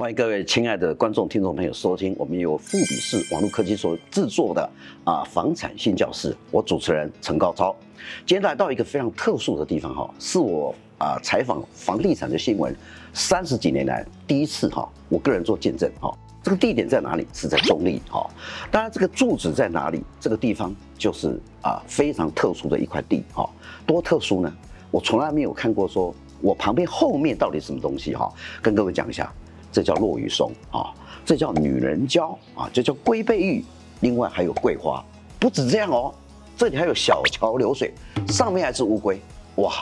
[0.00, 4.70] 欢迎各位亲爱的观众、听众朋友收听我们由富比士网络科技所制作的
[5.04, 7.76] 啊房产新教室，我主持人陈高超。
[8.24, 12.74] 今天来到一个非常特殊的地方哈，是我啊采访房地产的新闻
[13.12, 16.10] 三十几年来第一次哈，我个人做见证哈。
[16.42, 17.26] 这个地点在哪里？
[17.34, 18.26] 是在中立哈。
[18.70, 20.02] 当然，这个住址在哪里？
[20.18, 23.46] 这个地方就是啊非常特殊的一块地哈。
[23.86, 24.50] 多特殊呢？
[24.90, 28.32] 我从来没有看过，说我旁边后面到底什么东西哈？
[28.62, 29.30] 跟各位讲一下。
[29.72, 30.92] 这叫落玉松啊，
[31.24, 33.64] 这叫女人蕉啊，这叫龟背玉，
[34.00, 35.04] 另外还有桂花。
[35.38, 36.12] 不止这样哦，
[36.56, 37.94] 这里还有小桥流水，
[38.28, 39.20] 上面还是乌龟。
[39.56, 39.72] 哇，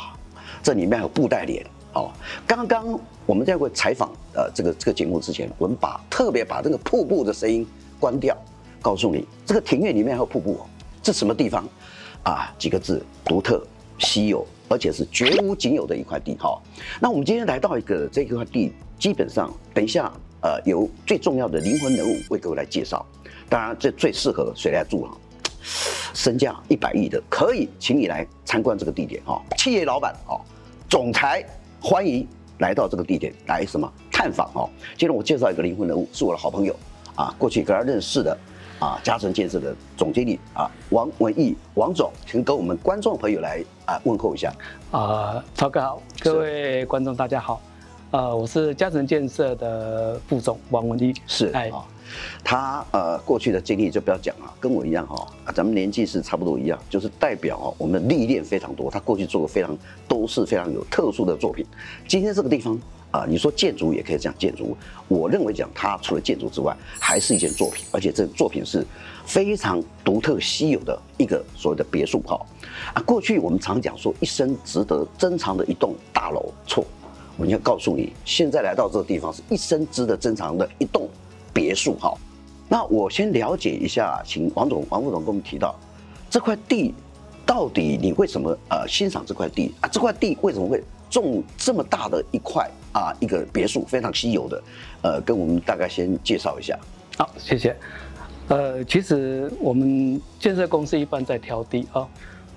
[0.63, 1.65] 这里面还有布袋莲
[1.95, 2.11] 哦。
[2.47, 7.67] 刚刚我们在过采访呃这个这个节目之前，我们把特别把这个瀑布的声音
[7.99, 8.37] 关掉，
[8.81, 10.61] 告诉你这个庭院里面还有瀑布。
[11.03, 11.67] 这什么地方
[12.23, 12.55] 啊？
[12.59, 13.67] 几个字：独特、
[13.99, 16.61] 稀有，而且是绝无仅有的一块地哈。
[17.01, 18.73] 那我们今天来到一个这一块地。
[18.99, 23.05] 基本上，等一下，呃，由最重要的灵魂人物为各位来介绍。
[23.49, 25.13] 当然，这最适合谁来住啊？
[26.15, 29.41] 身价一百亿的，可以请你来参观这个地点哈。
[29.57, 30.41] 企业老板哦，
[30.89, 31.45] 总裁，
[31.81, 32.27] 欢迎
[32.59, 34.69] 来到这个地点来什么探访哦。
[34.97, 36.75] 今天我介绍一个灵魂人物，是我的好朋友
[37.15, 38.37] 啊，过去跟他认识的
[38.81, 44.53] 啊，嘉诚建设的总经理啊，王文义王总，请跟我们观众朋友来啊问候一下。
[44.91, 47.61] 啊，超哥好，各位观众大家好。
[48.11, 51.71] 呃，我是嘉诚建设的副总王文一，是哎，
[52.43, 59.77] 他呃过去的经历就不要讲了，跟我一样哈，咱们年纪是差不多一样，就是代表哦，我们的历练非常多，他过去做过非常
[60.09, 61.67] 都是非常有特殊的作品。
[62.07, 64.75] 今天这个地方啊，你说建筑也可以讲建筑，
[65.07, 68.87] 我认为讲它除了建筑之外，还是一件作品，而且这个作品是
[69.27, 72.41] 非常独特稀有的一个所谓的别墅哈
[72.95, 73.03] 啊。
[73.03, 76.83] 过去我们常讲说一生值得珍藏的一栋大楼，错。
[77.39, 81.09] 我要告诉你，现在来到这个地方是一生值得珍藏的一栋
[81.55, 81.95] 别墅。
[82.01, 82.13] 哈，
[82.69, 85.73] 那我先了解一下，请王总、王副总跟我们提到
[86.29, 86.93] 这块地，
[87.47, 89.89] 到底你为什么呃欣赏这块地啊？
[89.89, 93.15] 这块地为什么会种这么大的一块啊？
[93.21, 94.63] 一个别墅非常稀有的，
[95.03, 96.77] 呃，跟我们大概先介绍一下。
[97.17, 97.77] 好，谢谢。
[98.49, 102.09] 呃，其实我们建设公司一般在挑地啊，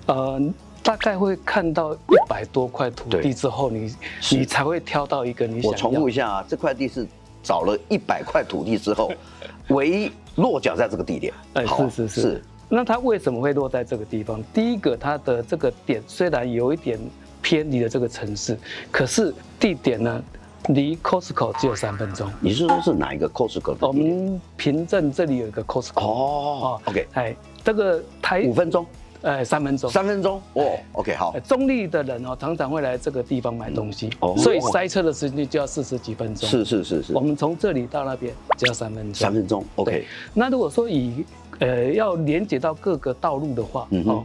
[0.06, 0.42] 呃。
[0.82, 3.94] 大概会看到一百多块土地之后，你
[4.32, 5.68] 你才会挑到一个你想要。
[5.70, 7.06] 我重复一下啊，这块地是
[7.42, 9.12] 找了一百块土地之后，
[9.68, 11.32] 唯一落脚在这个地点。
[11.54, 12.42] 哎，是是是，是。
[12.68, 14.42] 那它为什么会落在这个地方？
[14.52, 16.98] 第一个，它的这个点虽然有一点
[17.40, 18.58] 偏离了这个城市，
[18.90, 20.24] 可是地点呢，
[20.68, 22.30] 离 Costco 只有三分钟。
[22.40, 23.76] 你是说是哪一个 Costco？
[23.80, 26.00] 我们平镇这里有一个 Costco。
[26.00, 28.84] 哦，OK，哎，这个台五分钟。
[29.22, 31.38] 呃，三分钟，三分钟哦，OK，好。
[31.40, 36.48] 中立的人哦，常常会来这个地方买东西，哦，所以塞车的时间就要四十几分钟。
[36.48, 37.12] 是是是是。
[37.14, 39.14] 我们从这里到那边只要三分钟。
[39.14, 40.04] 三分钟，OK。
[40.34, 41.24] 那如果说以
[41.60, 44.24] 呃要连接到各个道路的话，嗯哦，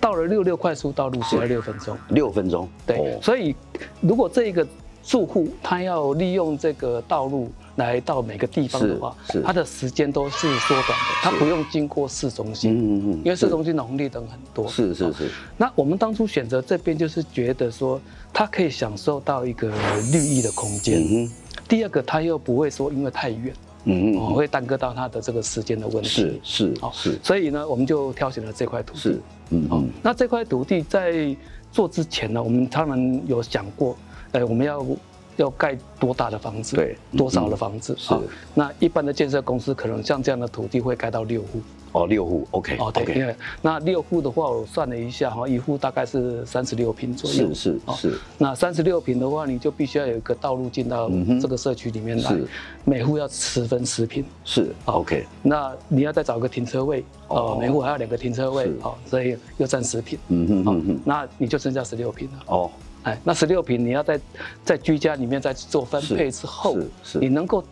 [0.00, 1.96] 到了六六快速道路只要六分钟。
[2.08, 3.20] 六分钟，对。
[3.20, 3.54] 所以
[4.00, 4.66] 如果这一个
[5.02, 7.50] 住户他要利用这个道路。
[7.76, 15.30] 来到每个地方的话，它的时间都是缩短的，它不用经过市中心，嗯嗯嗯，因为市中心的红绿灯很多，是是是。
[15.56, 18.00] 那我们当初选择这边，就是觉得说
[18.32, 19.72] 它可以享受到一个
[20.12, 21.30] 绿意的空间，嗯，
[21.68, 23.54] 第二个，它又不会说因为太远，
[23.84, 27.18] 嗯嗯，会耽搁到它的这个时间的问题，是是哦是。
[27.22, 29.20] 所以呢，我们就挑选了这块土地，是，
[29.50, 29.88] 嗯嗯。
[30.02, 31.34] 那这块土地在
[31.72, 33.96] 做之前呢，我们当然有想过，
[34.32, 34.84] 呃，我们要。
[35.42, 36.76] 要盖多大的房子？
[36.76, 37.94] 对，多少的房子？
[37.98, 38.14] 是。
[38.54, 41.60] 那一般的建设公司可能像这样的土地会盖到六户。
[41.92, 42.76] 哦，六户，OK。
[42.78, 47.52] 哦，对，因为那六户的话，我算了一下哈，一户大概是三十六平左右。
[47.52, 48.18] 是是是。
[48.38, 51.10] 那三十六平的话，你就必须要有一个道路进到
[51.42, 52.30] 这个社区里面来。
[52.30, 52.46] 是。
[52.84, 54.24] 每户要十分十平。
[54.44, 55.26] 是，OK。
[55.42, 60.16] 那你要再找个停车位，哦，每户还要两个停车位，哦，所以又占十平。
[60.28, 61.00] 嗯嗯嗯嗯。
[61.04, 62.38] 那你就剩下十六平了。
[62.46, 62.70] 哦。
[63.02, 64.20] 哎，那十六平你要在
[64.64, 67.64] 在居家里面再做分配之后，是是，你能够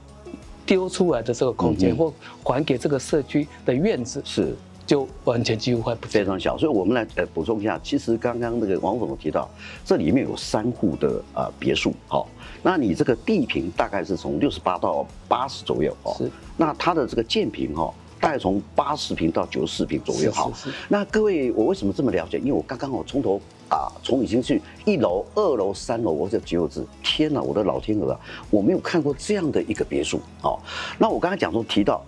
[0.65, 6.57] 丢出来的这个空间或还给这个社区的院子，是就完全几乎快不非常小。
[6.57, 9.51] 所以我们来呃补充一下，其实刚刚那个王总提到，
[9.85, 12.27] 这里面有三户的呃别墅，好，
[12.63, 17.93] 那你这个地平大概是从六十八到八十左右哦，是，那它的这个建平哈。
[18.21, 20.31] 大概从八十平到九十四平左右。
[20.33, 20.51] 哈，
[20.89, 22.39] 那各位，我为什么这么了解？
[22.39, 28.21] 因为我刚刚我从头啊，从已经去一楼、二楼、三楼，我这几个字，天哪，我的老天鹅啊！
[28.51, 30.21] 我没有看过这样的一个别墅。
[30.43, 30.59] 哦，
[30.99, 32.05] 那我刚才讲说提到，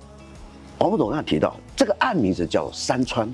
[0.78, 3.32] 王副总刚才提到这个案名字叫山川，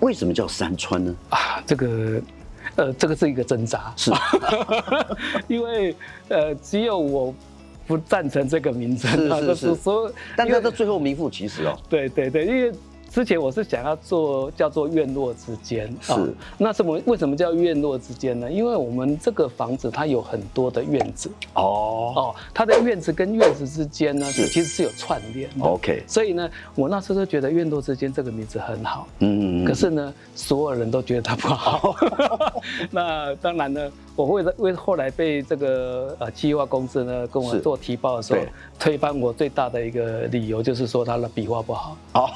[0.00, 1.14] 为什么叫山川呢？
[1.30, 2.22] 啊，这个，
[2.76, 4.12] 呃，这个是一个挣扎，是，
[5.48, 5.94] 因为
[6.28, 7.34] 呃，只有我。
[7.86, 11.78] 不赞成这个名称，是是是，说，但是这最后名副其实哦。
[11.88, 12.72] 对对对，因为。
[13.08, 16.28] 之前我是想要做叫做院落之间，是、哦。
[16.58, 17.00] 那什么？
[17.06, 18.50] 为什么叫院落之间呢？
[18.50, 21.30] 因为我们这个房子它有很多的院子。
[21.54, 22.12] 哦。
[22.14, 25.48] 哦，它的院子跟院子之间呢，是其实是有串联。
[25.60, 26.02] OK。
[26.06, 29.08] 所以呢，我那时候就觉得院落之间这个名字很好。
[29.20, 29.64] 嗯嗯。
[29.64, 31.94] 可是呢，所有人都觉得它不好。
[32.90, 33.90] 那当然呢。
[34.16, 38.40] 我为了为后来被这个呃计划公司呢跟我做提报的时候，
[38.78, 41.96] 推翻我最大的一个理由就是说他的笔画不好。
[42.14, 42.28] 哦，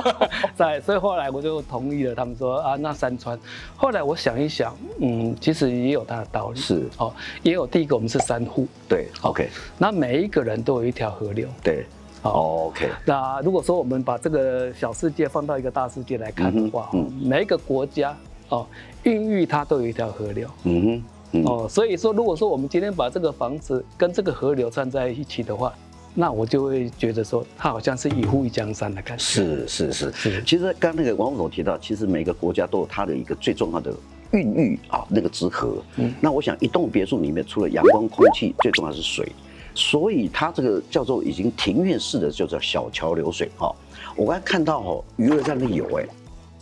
[0.54, 3.38] 在所以后来我就同意了，他们说啊那山川。
[3.76, 6.60] 后来我想一想，嗯，其实也有它的道理。
[6.60, 7.10] 是哦，
[7.42, 8.68] 也有第一个我们是山户。
[8.86, 9.48] 对，OK。
[9.78, 11.48] 那每一个人都有一条河流。
[11.62, 11.86] 对，
[12.20, 12.90] 好，OK。
[13.06, 18.14] 那如果说我们把这个小世界放到一个大世界来看的话，嗯，每一个国家
[18.50, 18.66] 哦，
[19.04, 20.46] 孕育它都有一条河流。
[20.64, 21.02] 嗯哼。
[21.44, 25.72] 哦，所以说，如果说我们今天把这个房子跟这个河流站在一起的话，
[26.14, 29.24] 那我就会觉得说，它好像是一户一江山的感觉。
[29.24, 30.44] 是是是是。
[30.44, 33.94] 其实刚刚那个王副总提到，其实每个国家都有它的一个最重要的
[34.32, 35.82] 孕育啊，那个之河。
[35.96, 36.12] 嗯。
[36.20, 39.32] 那我想，一栋别墅里面除了阳光、空气，最重要是水，
[39.74, 43.74] 所以它这个叫做已经庭院式的，就叫小桥流水哈。
[44.14, 46.04] 我刚才看到哈，鱼儿在那里游哎，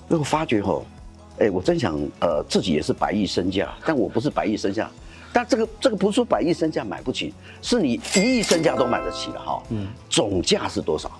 [0.06, 0.81] 那我发觉哈。
[1.40, 4.90] 哎，我真想，呃，自己也是百亿身价，但我不是百亿身价，
[5.32, 7.32] 但这个这个不是说百亿身价买不起，
[7.62, 9.62] 是你一亿身价都买得起的哈。
[9.70, 11.10] 嗯，总价是多少？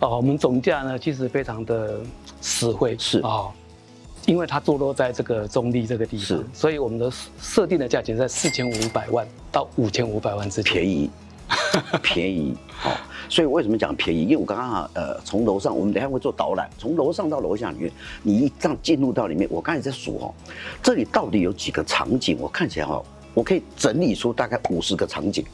[0.00, 2.00] 哦，我们总价呢，其实非常的
[2.42, 3.52] 实惠，是啊、哦，
[4.26, 7.10] 因为它坐落在这个中立这个地方，是，所以我们的
[7.40, 11.10] 设定的价钱在四千五百万到五千五百万之间，便宜。
[12.02, 12.96] 便宜，好，
[13.28, 14.22] 所以为什么讲便宜？
[14.22, 20.34] 因为我刚刚啊，呃，从楼上，我们等下会做导览，从楼上到楼下里面，你一这样进入到里面，我刚才在数哦，
[20.82, 22.36] 这里到底有几个场景？
[22.40, 23.02] 我看起来哈，
[23.34, 25.44] 我可以整理出大概五十个场景，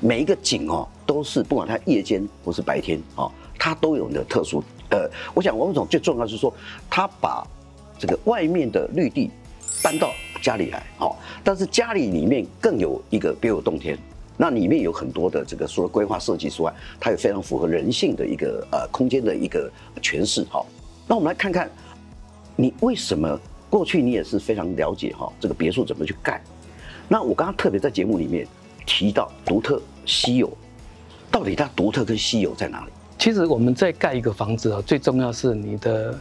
[0.00, 4.62] 每一个景哦，都是不管它夜间或是白天哦，它都有的特殊。
[4.90, 6.52] 呃，我想王总最重要是说，
[6.88, 7.44] 他把
[7.98, 9.30] 这个外面的绿地
[9.82, 13.98] 搬到家里来，好，但是家里里面更有一个别有洞天。
[14.36, 19.70] 那里面有很多的这个除了规划设计之外，它也非常符合人性的一个呃空间的一个
[20.02, 20.64] 诠释哈。
[21.06, 21.70] 那我们来看看，
[22.54, 23.38] 你为什么
[23.70, 26.42] 过去你也是非常了解哈这个别墅怎么去盖？
[27.08, 28.46] 那我刚刚特别在节目里面
[28.84, 30.50] 提到独特稀有，
[31.30, 32.92] 到底它独特跟稀有在哪里？
[33.18, 36.18] 其实我们在盖一个房子啊，最重要是你的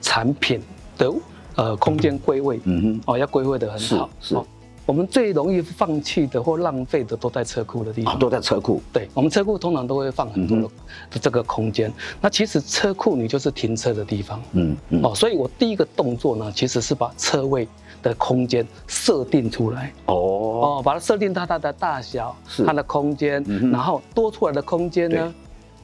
[0.00, 0.62] 产品
[0.96, 1.12] 的
[1.56, 4.34] 呃空间归位，嗯哼，哦要归位的很好，是。
[4.34, 4.40] 是
[4.88, 8.80] 我们最容易放弃的或浪费的都在车库的地方，都在车库。
[8.90, 10.62] 对，我们车库通常都会放很多
[11.10, 11.92] 的这个空间。
[12.22, 14.42] 那其实车库你就是停车的地方。
[14.52, 15.02] 嗯嗯。
[15.04, 17.68] 哦，所以我第一个动作呢，其实是把车位
[18.02, 19.92] 的空间设定出来。
[20.06, 25.34] 哦哦，把它设定它它的大小，它的空间，然后多出来的空间呢，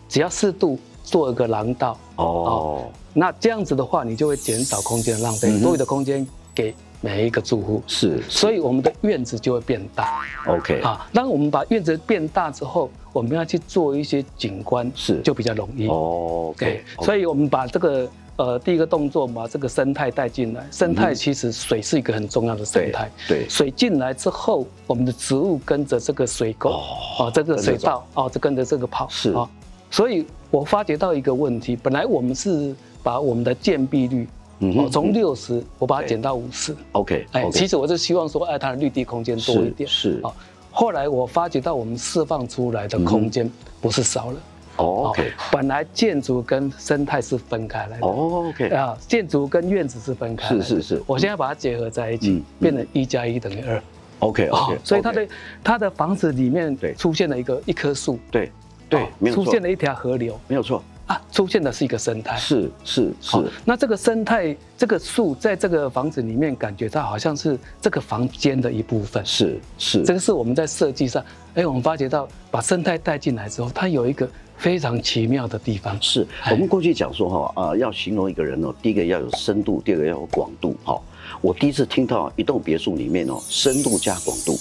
[0.09, 1.99] 只要适度做一个廊道。
[2.17, 2.87] 哦。
[3.13, 6.75] 那这样子的话，你就会减少空间的浪费，多余的空间给。
[7.05, 10.23] 每一个住户是，所以我们的院子就会变大。
[10.47, 15.87] OK 啊，当我们把院子变大之后，我们要去做一些景观，是就比较容易。
[15.87, 20.67] OK，所以我们把这个呃第一个动作，把这个生态带进来。
[20.71, 23.11] 生态其实水是一个很重要的生态。
[23.29, 26.71] 对，水进来之后，我们的植物跟着这个水沟
[27.19, 29.07] 啊，这个水道啊，就跟着这个跑。
[29.11, 29.47] 是啊，
[29.91, 34.27] 所以我发觉到一个问题，本来我们是把我们的建蔽率。
[34.61, 36.75] 哦，从六十我把它减到五十。
[36.93, 39.89] OK，哎，其实我是希望说，哎，它的绿地空间多一点。
[39.89, 40.21] 是。
[40.23, 40.33] 啊，
[40.71, 44.37] 后来我发觉到我们释放出来的空间不是少了。
[44.77, 45.33] OK。
[45.53, 48.07] 本来建筑跟生态是分开来的。
[48.07, 48.69] OK。
[48.69, 50.49] 啊，建筑跟院子是分开。
[50.49, 51.03] 是是是。
[51.07, 53.83] 我现在把它结合在一起，变成一加一等于二。
[54.21, 54.79] OK OK。
[54.83, 55.29] 所以它的
[55.63, 58.19] 它的房子里面出现了一个一棵树。
[58.31, 58.51] 对
[58.89, 60.39] 对，出现了一条河流。
[60.49, 60.83] 没有错。
[61.07, 63.37] 啊，出现的是一个生态，是是是。
[63.65, 69.25] 那这个生态，这个树在这个房子里面，感觉到好像是这个房间的一部分。
[69.27, 71.23] 是是，这个是我们在设计上，
[71.55, 76.01] 哎，我们发觉到把生态带进来之后，它有一个非常奇妙的地方。
[76.01, 80.75] 是我们过去讲说哈啊，要形容一个人哦，第一个要有深度，第二个要有广度。
[80.85, 80.99] 哈，
[81.43, 84.59] 我第一次听到一栋别墅里面哦，深度加广度。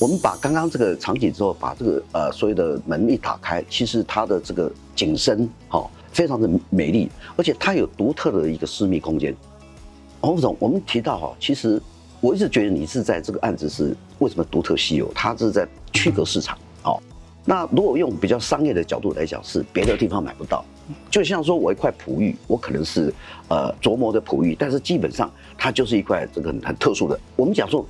[0.00, 9.34] 我们把刚刚这个场景之后，把这个呃所有的门一打开，其实它的这个景深好，非常的美丽，而且它有独特的一个私密空间。
[10.20, 11.80] 王副总，我们提到哈，其实
[12.20, 15.12] 我一直觉得你是在这个案子是为什么独特稀有？
[15.14, 16.58] 它是在区隔市场。
[16.82, 17.00] 好，
[17.44, 20.64] 那如果用比较商业的角度来讲，是别的地方买不到。
[21.08, 23.14] 就像说我一块璞玉，我可能是
[23.46, 27.16] 呃琢磨的璞玉，但是基本上它就是一块这个很特殊的。
[27.36, 27.86] 我们讲说。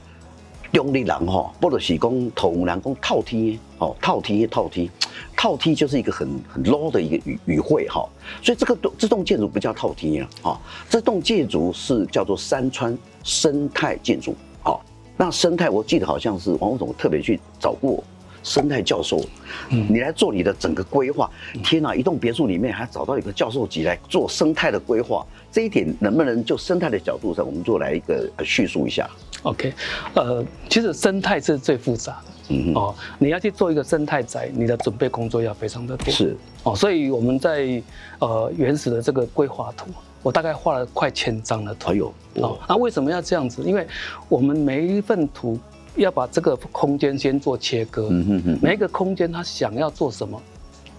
[0.74, 4.90] 中坜人哈，或者是讲同人讲套梯哦，套梯套梯，
[5.36, 8.04] 套梯就是一个很很 low 的一个语语汇哈，
[8.42, 10.58] 所以这个这栋建筑不叫套梯啊，哦，
[10.90, 14.84] 这栋建筑是叫做山川生态建筑，好，
[15.16, 18.02] 那生态我记得好像是王总特别去找过
[18.44, 19.20] 生态教授，
[19.70, 21.28] 嗯，你来做你的整个规划，
[21.64, 29.08] 天哪，一栋别墅里面还找到一个教授级来做生态的规划，这一点能不能就生态的角度上，我们做来一个叙述一下
[29.42, 29.72] ？OK，
[30.14, 36.36] 呃，其实生态是最复杂的，嗯哦，你要去做一个生态宅，你的准备工作要非常的多，是。
[36.62, 37.82] 哦，所以我们在
[38.18, 39.90] 呃原始的这个规划图，
[40.22, 43.62] 我大概画了快千张的图，还有哦，那为什么要这样子？
[43.62, 43.86] 因为
[44.28, 45.58] 我们每一份图
[45.96, 50.42] 要把这个空间先做切割，嗯哼哼，每一个空间他想要做什么，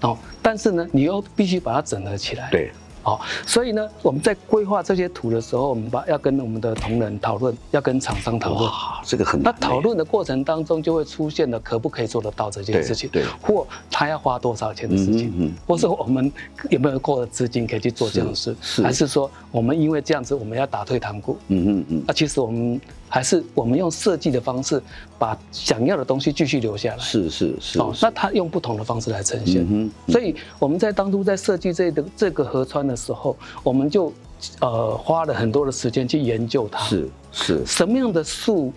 [0.02, 2.72] 哦，但是呢，你又必须把它整合起来，对。
[3.04, 8.64] 好，所以呢，我们在规划这些图的时候，我们把要跟我们的同仁讨论，要跟厂商讨论。
[8.64, 16.34] 哇，这个很那讨论的过程当中，就会出现了可不可以做得到这件事情，对，或他要花多少钱的事情，嗯，或是我们
[16.72, 21.38] 有没有够的资金可以去做这样的事，是，还是说我们因为这样子我们要打退堂鼓？
[21.50, 22.04] 嗯嗯嗯。
[22.08, 22.82] 那其实我们。
[23.08, 24.82] 还是我们用设计的方式，
[25.18, 26.98] 把想要的东西继续留下来。
[26.98, 27.80] 是是是。
[27.80, 29.62] 哦，那他用不同的方式来呈现。
[29.62, 30.12] 嗯哼。
[30.12, 34.12] 所以我们在当初在设计这个这个河川的时候，我们就
[34.60, 36.84] 呃花了很多的时间去研究它。
[36.84, 37.66] 是是。
[37.66, 38.74] 什么样的树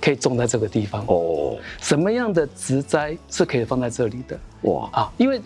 [0.00, 1.04] 可以种在这个地方？
[1.08, 1.56] 哦。
[1.80, 4.38] 什么样的植栽是可以放在这里的？
[4.62, 5.12] 哇啊！
[5.16, 5.40] 因为。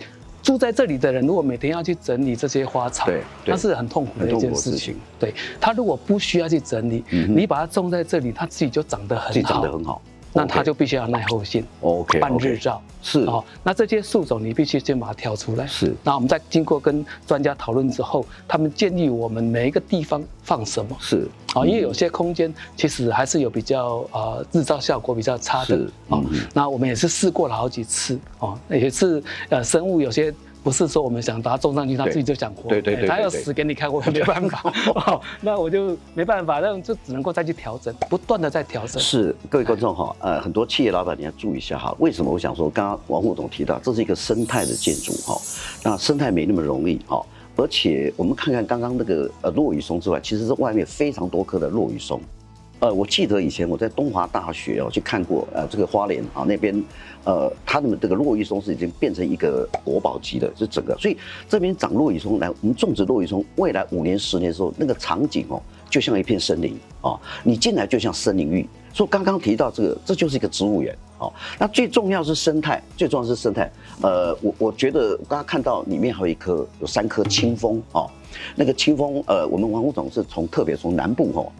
[0.46, 4.96] 住在这里的人，如果每天要去整理这些花草，对，那是很痛苦的一件事情。
[5.18, 10.00] 对，他如果不需要去整理，嗯、你把它种在这里，它自己就长得很好，自己长得很好。
[10.36, 13.42] 那它就必须要耐候性，OK，半日照是哦。
[13.62, 15.94] 那这些树种你必须先把它挑出来，是。
[16.04, 26.20] 那我们在经过跟专家讨论之后，他们建议我们每一个地方放什么，是啊，因为有些空间其实还是有比较呃日照效果比较差的啊。
[26.52, 30.34] 那我们也是试过了好几次哦，也是呃生物有些。
[30.66, 32.68] 不是说我们想把它种上去，它自己就想活。
[32.68, 34.60] 对对对，它要死给你看，我也没办法。
[35.06, 39.00] 哦，那我就没办法，那就只能够再去调整，不断的在调整。
[39.00, 41.94] 是各位观众哈，呃，很多企业老板你要注意一下哈。
[42.00, 45.40] 为什么我想说，刚刚王副总提到，这是一个生态的建筑哈。
[45.84, 52.20] 那生态没那么容易哈，而且我们看看刚刚那个呃落羽松之外，其实是外面非常多棵的落羽松。
[52.78, 56.84] 呃，我记得以前我在东华大学哦去看过，呃，这个花莲啊那边，
[57.24, 61.16] 呃，他们这个落羽松是已经变成一个国宝级的，是整个，所以
[61.48, 68.68] 这边长落羽松来，我们种植落羽松，未来五年、十年的时候，那个场景哦，就像一片森林哦，你进来就像森林浴。
[68.92, 71.32] 所以刚刚提到这个，这就是一个植物园哦。
[71.58, 73.70] 那最重要是生态，最重要是生态。
[74.02, 78.10] 呃，我我觉得我刚刚看到里面还有一棵，有三棵清风哦，
[78.54, 81.52] 那个清风，呃，我们王副总是从特别从南部哦。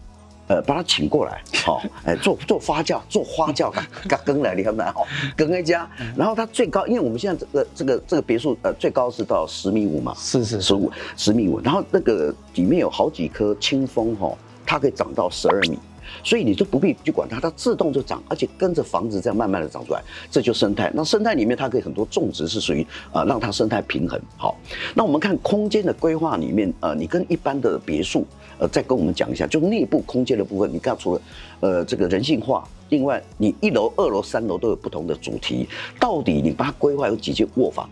[0.48, 3.72] 呃，把他请过来，好， 哎，做做发酵，做花酵，
[4.08, 4.82] 嘎耕来，你看没？
[4.84, 14.32] 好，耕一家，然后它最高，因为我们现在这个这个这个别墅，呃，最高是到十米五嘛，是是十五十米五，然后那个里面有好几棵清风哈，
[14.64, 15.78] 它可以长到十二米。
[16.22, 20.00] 所以你就不必去管它，它自动就长，而且跟着房子这样慢慢的长出来，
[20.30, 20.90] 这就生态。
[20.94, 24.20] 那生态里面它可以很多种植是属于呃让它生态平衡。
[24.36, 24.56] 好，
[24.94, 28.24] 那我们看空间的规划里面，呃，你跟一般的别墅，
[28.58, 31.20] 呃，再跟我们讲一下，就内部空间的部分，你看除了
[31.60, 35.68] 呃这个人性化，另外你一楼、二楼、三楼都有不同的主题，
[36.00, 37.88] 到底你把它规划有几间卧房，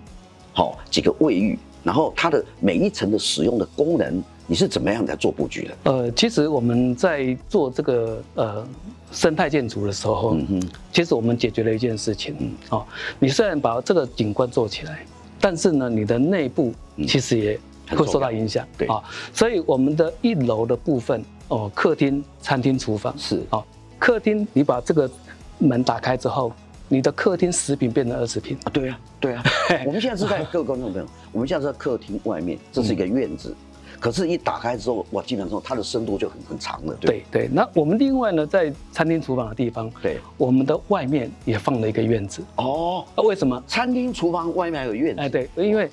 [0.52, 4.22] 好，几个卫浴，然后它的每一层的使用的功能。
[4.46, 5.74] 你是怎么样来做布局的？
[5.84, 8.68] 呃，其实我们在做这个呃
[9.10, 12.84] 生态建筑的时候，嗯哼，其实我们解决了一件事情，嗯，哦，
[13.18, 15.02] 你虽然把这个景观做起来，
[15.40, 16.74] 但是呢，你的内部
[17.08, 17.58] 其实也
[17.90, 23.62] 会受到影响，对啊，所以我们的一楼的部分，哦，客厅、餐厅、厨房是啊，
[23.98, 25.10] 客厅你把这个
[25.58, 26.52] 门打开之后，
[26.88, 29.42] 你的客厅十坪变成二十平啊，对啊，对啊，
[29.86, 33.54] 我们现在是在各位观众朋友，我们现在是在客厅外面，这是一个院子。
[34.00, 36.94] 可是，一打开之后，哇，基本上它的深度就很很长了。
[37.00, 42.42] 对对，那我们另外呢，在餐厅厨房的地方，对，我们的外面也放了一个院子。
[42.56, 43.62] 哦，那为什么？
[43.66, 45.22] 餐厅厨房外面还有院子？
[45.22, 45.88] 哎，对，因为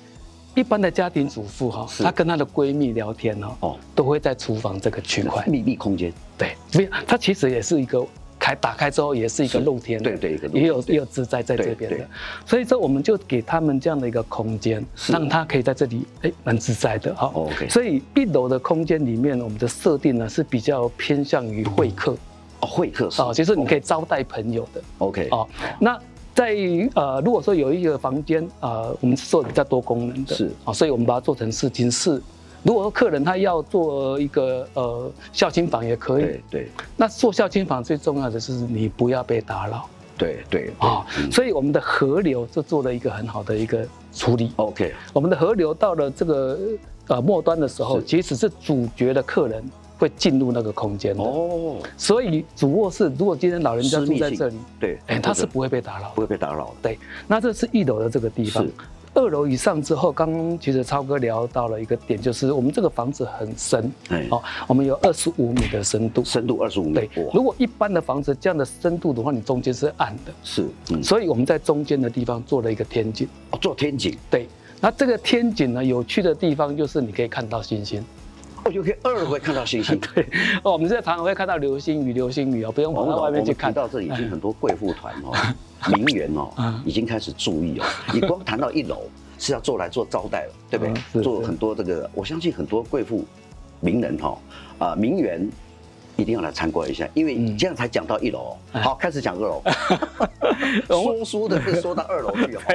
[0.54, 5.44] 一般的家庭主妇哈，她跟她的闺蜜聊天哦，都会在厨房这个区块。
[5.46, 6.12] 秘密闭空间。
[6.36, 8.06] 对，没有，它其实也是一个。
[8.44, 11.98] 开打开之后也是一个露天，对对，也有也有自在在这边的，
[12.44, 17.30] 所以说我们就给他们这样的一个空间，让他可以在这里哎蛮自在的哈。
[17.34, 22.16] OK，所以一楼的空间里面，我们的设定呢是比较偏向于会客。
[22.58, 24.82] 哦，会客哦，其实你可以招待朋友的。
[24.98, 25.96] OK，哦，那
[26.34, 26.56] 在
[26.94, 32.20] 呃如果说有一个房间啊，我们是做比较多功能的，是啊，所以我们把它做成视听室。
[32.62, 36.22] 如果说客人他要做一个呃孝亲房也可以。
[36.22, 36.68] 对对。
[36.96, 39.88] 那做孝亲房最重要的是你不要被打扰。
[40.16, 44.52] 对对啊、哦嗯，所以我们的河流就做了一个很好的一个处理。
[44.56, 46.58] OK，我们的河流到了这个
[47.08, 49.64] 呃末端的时候，即使是主角的客人
[50.02, 51.22] 会进入那个空间的。
[51.22, 56.74] 哦，所以主卧室如果今天老人家住在这里，对，哎，他是不会被打扰，不会被打扰。
[56.82, 58.66] 对，那这是一楼的这个地方。
[59.14, 63.92] 二楼以上之后，刚刚其实超哥聊到了一个点，就是我们这个房子很深，
[64.30, 66.94] 哦，我们有二十五米的深度，深度二十五米。
[66.94, 74.48] 对，如果一般的房子这样的深度的话，你中间是暗的，是，嗯，所以我们在中间的地方做了一个天井，哦，做天井，对，
[74.80, 78.02] 那这个天井呢，有趣的地方就是你可以看到星星，
[78.64, 80.26] 哦，就可以二楼会看到星星， 对，
[80.62, 83.72] 哦，我们现在常常会看到流星雨，流星雨哦，不用跑到外面去看。
[83.72, 85.32] 到这已经很多贵妇团哦，
[85.94, 86.50] 名媛哦，
[86.84, 89.02] 已经开始注意哦， 你光谈到一楼。
[89.38, 90.94] 是要做来做招待了，对不对？
[91.14, 93.24] 嗯、做很多这个，我相信很多贵妇、
[93.80, 94.38] 名人哈
[94.78, 95.44] 啊名媛
[96.16, 98.56] 一定要来参观一下，因为这样才讲到一楼。
[98.70, 99.60] 嗯、好，开始讲二楼。
[100.86, 102.66] 说书的是说到二楼去哈。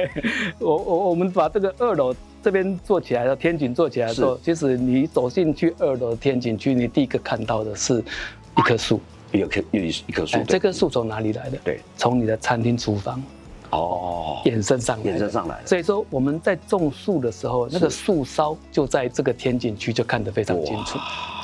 [0.58, 8.02] 我我我们把这个二楼这边做起来的天井做起来的时候，其实你走进去二楼的天井区，你第一个看到的是
[8.56, 9.00] 一棵树，
[9.32, 10.38] 一棵一一棵树。
[10.44, 11.58] 这棵树从哪里来的？
[11.64, 13.22] 对，从你的餐厅厨房。
[13.70, 15.60] 哦，衍生上来，衍生上来。
[15.66, 20.98] 所以说我们在种树的时候，那个树梢就在这个天井区就看得非常清楚，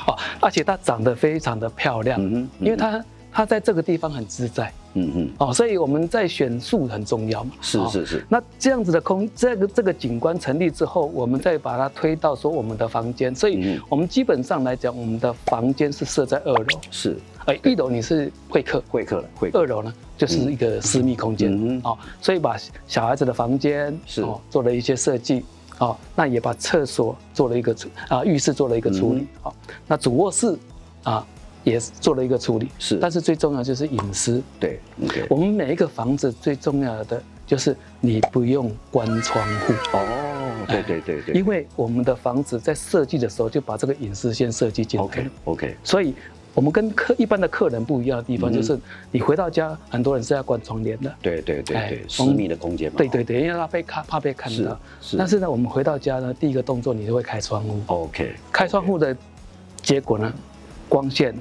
[0.07, 8.25] 哦，而且它长得非常的漂亮，嗯，因为它它在这个地方很自在，嗯嗯，哦，所以我们在选树很重要嘛，是是是。
[8.27, 17.17] 那这样子的空，这个这个景观成立之后，我们再把它推到说我们的房间，所以我们基本上来讲，我们的房间是设在二楼，是。
[17.45, 19.51] 哎，一楼你是会客，会客了，会。
[19.53, 24.21] 二楼呢，就是一个私密空间，嗯，哦，所以把小孩子的房间是。
[24.21, 25.43] 哦做了一些设计，
[25.79, 27.75] 哦，那也把厕所做了一个
[28.07, 29.53] 啊浴室做了一个处理，好，
[29.85, 30.57] 那主卧室
[31.03, 31.27] 啊
[31.65, 34.79] 也做了一个处理，是，但是最重要就是隐私，对，
[35.27, 46.15] 我们每一个房子最重要的就是你不用关窗户，哦，对对对对，因为我们的房子在设计的时候就把这个隐私先设计进来，OK OK，所以。
[46.55, 48.79] 我们跟客一般的客人不一样的地方，就是
[49.11, 51.13] 你回到家，很多人是要关窗帘的。
[51.21, 52.97] 对对对对，私密的空间嘛。
[52.97, 54.79] 对对对，因为他被看，怕被看到。
[55.01, 55.17] 是是。
[55.17, 57.81] 但是呢，我们回到家呢，第一个动作你就会开窗户。
[57.87, 58.33] OK。
[58.53, 59.13] 开窗户的
[59.81, 60.33] 结果呢，
[60.87, 61.35] 光线、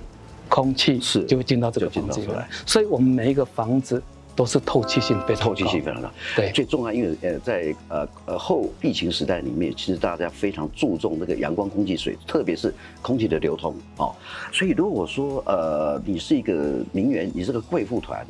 [0.55, 2.49] 空气是就会进到这个房子来。
[2.65, 4.03] 所以我们每一个房子。
[4.37, 14.13] 都是透气性非常透气性非常大，对，最重要，因为呃，在呃呃后疫情时代里面，其实大家非常注重那个阳光、空气、水，特别是空气的流通哦。
[14.53, 18.27] 所以如果说呃你是一个名媛，你是个贵妇团，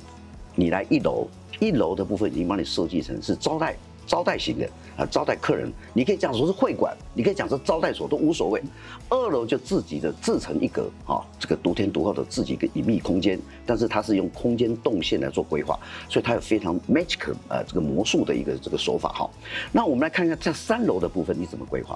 [0.54, 1.26] 你来一楼，
[1.58, 3.74] 一楼的部分已经帮你设计成是招待。
[4.06, 8.62] 招待型的啊，招待客人，你可以讲说是会馆，你可以讲是招待所都无所谓。
[9.08, 19.30] 二楼就自己的自成一格啊，这个独天独厚的自己一个隐秘空间，但是它是用空间动线来做规划，所以它有非常 magic 呃这个魔术的一个这个手法哈。
[19.72, 21.94] 那我们来看一下在三楼的部分你怎么规划？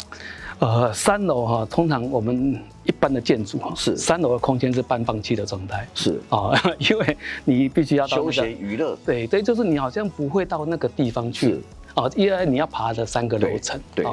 [0.59, 6.53] 呃，三楼哈，通常我们一般的建筑哈是三楼的空间是半放弃的状态，是啊，
[6.91, 11.61] 因为你必须要到休闲娱乐，对对，就是你好像不会到那个地方去。
[11.95, 14.07] 哦，因为你要爬的三个楼层，对，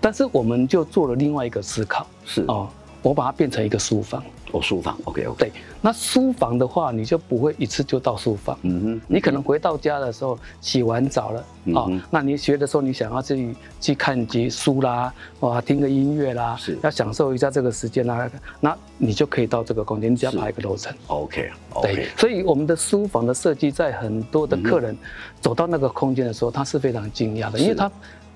[0.00, 2.68] 但是我们就做了另外一个思考，是哦，
[3.02, 4.22] 我把它变成一个书房。
[4.52, 5.38] 哦，书房，OK OK。
[5.38, 8.58] 对，那书房的话，你就不会一次就到书房。
[8.62, 9.00] 嗯哼。
[9.08, 20.94] 你可能回到家的时候洗完澡了，哦，那你学的时候你想要去去看几书啦，哇，听个音乐啦，是，要享受一下这个时间啦，那你就可以到这个空间，你只要爬一个楼层。
[21.06, 21.50] OK。
[21.82, 24.96] 对，所以我们的书房的设计，在很多的客人
[25.40, 27.90] 走到那个空间的时候，他是非常惊讶的，因为他。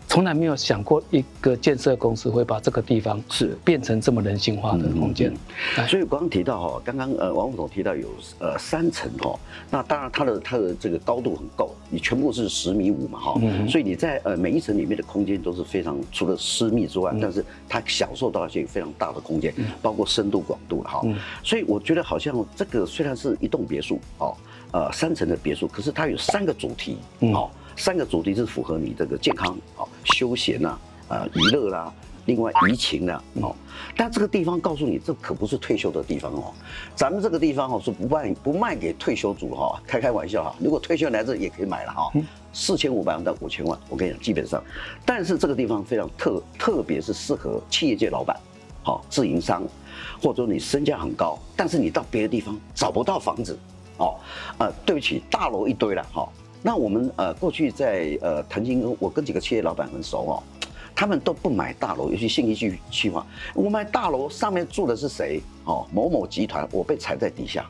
[0.09, 3.57] 从来没有想过一个建设公司会把这个地方是。
[3.65, 5.33] 变成这么人性化的空间，
[5.89, 9.35] 所以刚刚提到哈，刚刚呃王副总提到有呃三层哈，
[9.71, 21.03] 那当然它的它的这个高度很够，你全部是十米五嘛哈，所以你在呃每一层里面的空间都是非常除了私密之外，但是它享受到一些非常大的空间，包括深度广度哈，
[21.43, 24.37] 所以我觉得好像这个虽然是一栋别墅哦，
[24.73, 27.51] 呃三层的别墅，可是它有三个主题哦。
[27.77, 31.93] 三个主题是符合你这个健康、哦休闲呐、啊、娱乐啦，
[32.27, 33.55] 另外怡情啦，哦，
[33.97, 36.53] 但这个地方告诉你，这可不是退休的地方哦。
[36.95, 40.55] 咱们这个地方哦是不卖不卖给退休族哈，开开玩笑哈。
[40.61, 42.13] 如果退休来这也可以买了哈，
[42.53, 44.63] 四千五百万到五千万，我跟你讲，基本上。
[45.05, 48.39] 但是这个地方非常特，特别是适合企业界老板、
[48.83, 49.63] 好自营商，
[50.23, 53.59] 或者说你身价很高，但是你到别的地方找不到房子，
[53.97, 54.15] 哦，
[54.59, 56.29] 呃，对不起，大楼一堆了哈。
[56.67, 60.43] 那我们呃过去在呃曾经我跟几个企业老板很熟哦，
[60.97, 65.43] 他们都不买大楼，尤其信义区区嘛，我买大楼上面住的是谁？
[65.67, 67.69] 哦，某某集团，我被踩在底下，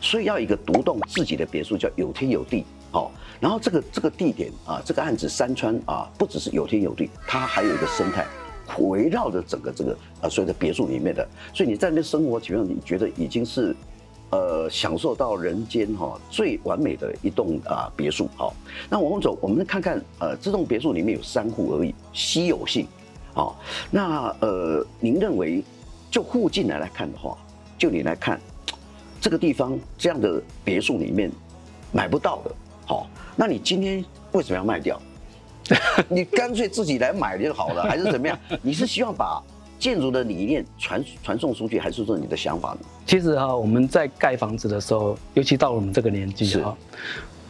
[0.00, 2.64] 所以要一个独栋自己的别墅，叫有天有地。
[2.90, 8.26] 好，然后这个这个地点啊，这个案子山川啊，不只是有天有地，它还有一个生态，
[8.80, 11.24] 围绕着整个这个呃所有的别墅里面的，
[11.54, 13.74] 所以你在那生活，基本上你觉得已经是，
[14.32, 18.28] 呃，享受到人间哈最完美的一栋啊别墅。
[18.34, 18.54] 好，
[18.88, 22.86] 那往后走，我们看看呃这栋别墅里面有三户而已，稀有性。
[23.34, 25.62] 好，那呃您认为
[26.10, 27.36] 就附近来来看的话，
[27.76, 28.40] 就你来看
[29.20, 31.30] 这个地方这样的别墅里面
[31.92, 32.50] 买不到的。
[32.86, 34.98] 好，那你今天为什么要卖掉？
[36.08, 38.38] 你干脆自己来买就好了，还是怎么样？
[38.62, 39.42] 你是希望把
[39.82, 42.78] 建筑的理念传传送出去，还是说你的想法呢？
[43.04, 46.76] 其实哈，我们在盖房子的时候，尤其到了我们这个年纪哈，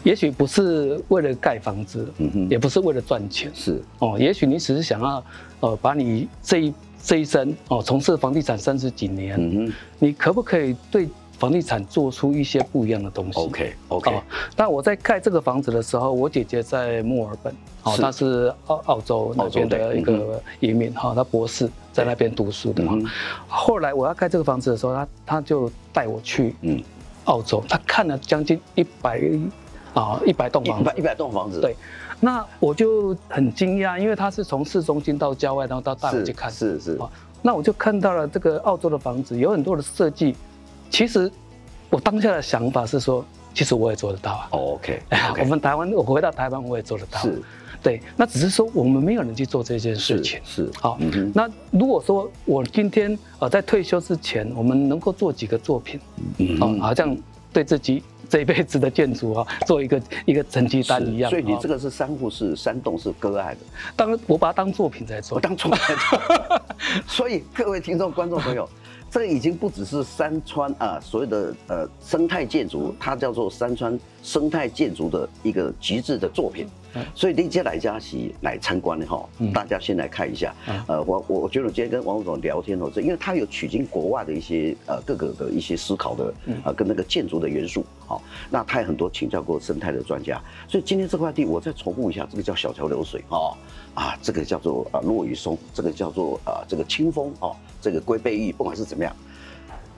[0.02, 5.22] 也许不是为了盖房子，嗯哼，也不是为了赚钱，是哦，也许你只是想要
[5.60, 11.06] 呃，把你这一这一生哦，从事房地产三十几年，嗯哼，你可不可以对？
[11.42, 13.40] 房地产做出一些不一样的东西。
[13.40, 14.14] OK OK。
[14.14, 14.22] 哦，
[14.54, 17.52] 但我在盖这个房子的时候，我姐姐在墨尔本，
[17.82, 22.84] 哦，她是澳澳洲那边的一个移民，哈，她博士在那边读书的。
[23.48, 26.80] 后来我要盖这个房子的时候，她她就带我去，嗯，
[27.24, 29.20] 澳洲，她看了将近一百
[29.94, 31.60] 啊一百栋房子，一百一百栋房子。
[31.60, 31.74] 对，
[32.20, 36.96] 那我就很惊讶，因为她是从市中心到郊外，然后到大陆去看，是是。
[37.44, 40.36] 那我就看到了这个澳洲的房子有很多的设计。
[40.92, 41.28] 其实
[41.88, 43.24] 我当下的想法是说，
[43.54, 44.46] 其实我也做得到啊。
[44.50, 45.40] Oh, OK，, okay.
[45.40, 47.18] 我们台湾，我回到台湾我也做得到。
[47.18, 47.42] 是，
[47.82, 50.38] 对，那只是说我们没有人去做这件事情。
[50.44, 51.32] 是，好，嗯。
[51.34, 55.98] 那如果说我今天呃在退休之前，我们能够做几个作品，
[56.36, 57.16] 嗯，哦，好像
[57.54, 61.30] 对自己这一辈子的建筑啊， 做一个一个成绩单一样。
[61.30, 63.60] 所以你这个是三户是三栋是割爱的，
[63.96, 66.62] 当我把它当作品在做，我当作品在做。
[67.08, 68.68] 所以各位听众观众朋友。
[69.12, 76.66] 这已经不只是山川啊，所有的呃生态建筑，它叫做山川生态建筑的一个极致的作品。
[77.14, 80.54] 所以，你接来嘉熙来参观的哈，大家先来看一下。
[80.86, 87.82] 呃，我我我觉得我今天跟王副总聊天哦，这因为他有取经国外的一些呃各个的一些思考的呃跟那个建筑的元素。
[88.06, 90.38] 好，那他也很多请教过生态的专家。
[90.68, 93.56] 所以今天这块地我再重复一下，这个叫小桥流水哈
[93.94, 97.56] 啊，这个叫做啊落雨松，这个叫做啊这个清风哦。
[97.80, 99.16] 这个龟背玉，不管是怎么样，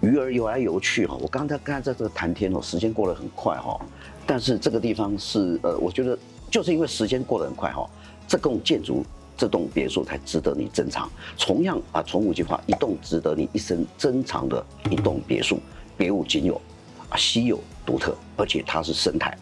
[0.01, 1.19] 鱼儿游来游去哈。
[1.21, 3.81] 我刚才刚才在这个谈天哦，时间过得很快哈。
[4.27, 6.19] 但是这个地方是呃，我觉得
[6.51, 7.89] 就是因为时间过得很快哈，
[8.27, 9.05] 这栋建筑、
[9.37, 11.11] 这栋别墅才值得你珍藏。
[11.39, 15.59] 同样啊，重复一句话，一栋值得你一生珍藏的一栋别墅，
[15.97, 16.61] 别无仅有，
[17.09, 19.37] 啊，稀有独特，而且它是生态。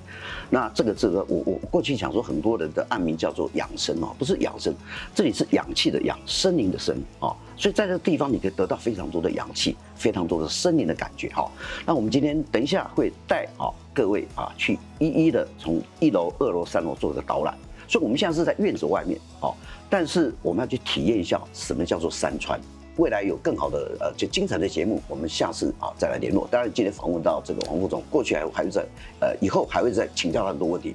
[0.54, 4.70] 那这个这个，我我过去讲说，很多人的暗名叫做养生哦，不是养生，
[5.14, 11.50] 这里是氧气的氧，森林的森哦，所以在这个地方你可以得到非常多的氧气，非常多的森林的感觉哈。
[11.86, 17.56] 那我们今天等一下会带啊各位啊去一一的从一楼、二楼、三楼做一个导览，
[17.88, 19.54] 所以我们现在是在院子外面哦，
[19.88, 22.60] 但是我们要去体验一下什么叫做山川。
[22.96, 26.46] 未来有更好的呃，就精彩的节目，我们下次啊再来联络。
[26.50, 28.86] 当然，今天访问到这个王副总，过去还还会在
[29.20, 30.94] 呃，以后还会再请教他很多问题。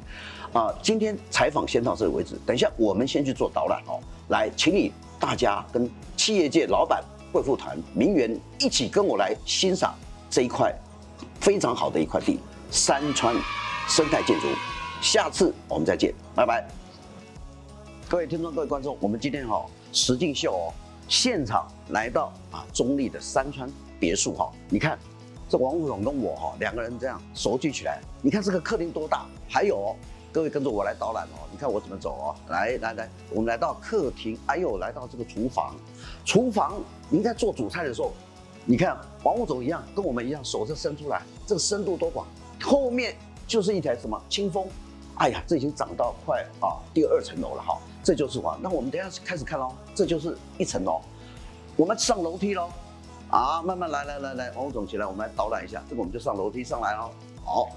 [0.53, 2.35] 啊，今天采访先到这个为止。
[2.45, 3.99] 等一下，我们先去做导览哦。
[4.29, 9.95] 来，请你大家跟企业界老板、贵妇团、名媛一起跟我来欣赏
[10.29, 10.73] 这一块
[11.41, 12.39] 非常好的一块地——
[12.71, 13.35] 山川
[13.87, 14.47] 生态建筑。
[15.01, 16.67] 下次我们再见，拜拜。
[18.07, 20.73] 各位听众，各位观众，我们今天哈实境秀哦。
[21.07, 24.99] 现场来到啊，中立的山川别墅哈，你看
[25.49, 29.25] 这王副总跟我哈两个人这样手举起来，你看这个客厅多大？
[29.49, 29.95] 还有
[30.31, 32.35] 各位跟着我来导览哦，你看我怎么走哦？
[32.49, 35.75] 来来来，我们来到客厅，哎呦，来到这个厨房，
[36.25, 36.73] 厨房
[37.09, 38.11] 您在做主菜的时候，
[38.65, 42.27] 你看王副总一样跟我们一样手是伸出来，这个深度多广？
[42.61, 43.15] 后面
[43.47, 44.67] 就是一台什么清风，
[45.15, 47.79] 哎呀，这已经长到快啊第二层楼了哈。
[48.07, 49.69] 这就是房，那我们等下开始看喽。
[49.93, 51.01] 这就是一层楼，
[51.75, 52.69] 我们上楼梯喽。
[53.29, 55.83] 啊，慢慢来来来来，王总起来，我们来导览一下。
[55.89, 57.11] 这个我们就上楼梯上来喽。
[57.43, 57.69] 好，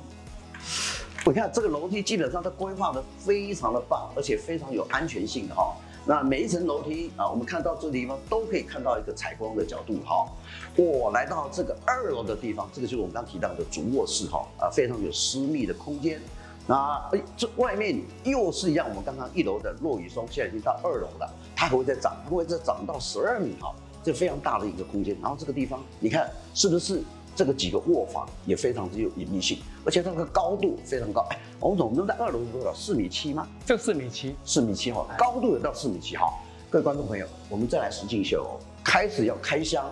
[1.26, 5.74] 你看这个楼梯基本上它规划的非常的棒，而且非常有安全性哈。
[6.06, 10.28] 那每一层楼梯啊，我们看到这个地方都可以看到一个采光的角度哈。
[10.76, 16.22] 我来到这个二楼的地方，这个就是我们刚提到的主卧室哈，啊，非常有私密的空间。
[16.70, 25.16] 那哎，这外面又是一样，我们刚刚一楼的落雨松，现在已经到二楼了，它还会再涨，它会再涨到十二米哈，这非常大的一个空间。
[25.20, 27.02] 然后这个地方，你看是不是
[27.35, 31.26] 这个几个卧房也非常之有隐秘性，而且它的高度非常高。
[31.30, 32.72] 哎，王总，我们在二楼是多少？
[32.72, 33.48] 四米七吗？
[33.66, 36.33] 就四米七，四米七哈，高度有到四米七哈。
[36.70, 38.46] 各位观众朋友，我们再来实境秀，
[38.85, 39.85] 开始要开箱。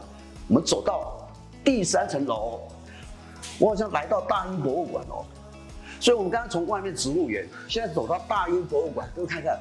[0.47, 1.29] 我们走到
[1.65, 2.61] 第三层楼，
[3.59, 5.27] 我好像来到大英博物馆哦。
[6.01, 9.59] 所以，我们刚刚从外面植物园，现在走到大英博物馆，各位看看，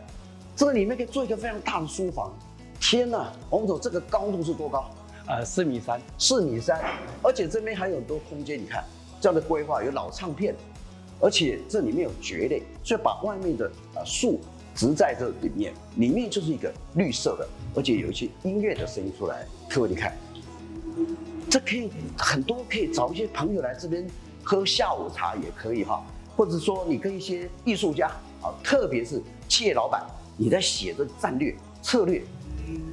[0.55, 2.31] 这个里面可以做一个非常大的书房。
[2.79, 4.89] 天呐，我们走这个高度是多高？
[5.25, 6.79] 呃，四米三，四米三，
[7.23, 8.61] 而且这边还有很多空间。
[8.61, 8.83] 你看
[9.19, 10.55] 这样的规划，有老唱片，
[11.19, 14.39] 而且这里面有蕨类，所以把外面的呃树
[14.75, 19.45] 植在这里面，里面就是一个绿色的，而且有一些音乐的声音出来。
[19.69, 20.15] 各位你看，
[21.49, 24.07] 这可以很多可以找一些朋友来这边
[24.43, 26.05] 喝下午茶也可以哈。
[26.37, 28.07] 或者说，你跟一些艺术家
[28.43, 29.19] 啊，特别是
[29.49, 30.05] 企业老板，
[30.37, 32.21] 你在写的战略策略，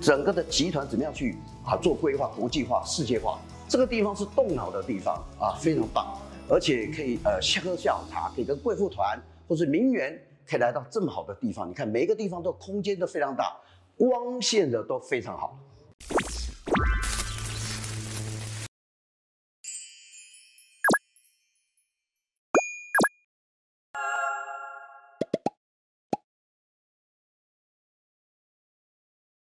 [0.01, 3.39] 整个的集团怎么样去啊做规划、国际化、世界化？
[3.69, 11.69] 这个地方是动脑的地方啊，非常棒，而且可以呃喝下午茶，可以跟贵妇团或者名媛可以来到这么好的地方。
[11.69, 13.55] 你看每一个地方都空间都非常大，
[13.99, 15.59] 光线的都非常好。